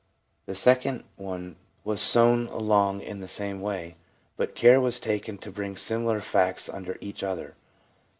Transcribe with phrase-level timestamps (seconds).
[0.47, 3.97] The second one was sown along in the same way,
[4.35, 7.53] but care was taken to bring similar facts under each other.